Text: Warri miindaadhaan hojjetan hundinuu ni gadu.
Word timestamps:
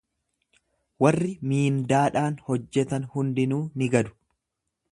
Warri 1.05 1.29
miindaadhaan 1.51 2.39
hojjetan 2.47 3.05
hundinuu 3.15 3.63
ni 3.83 3.91
gadu. 3.97 4.17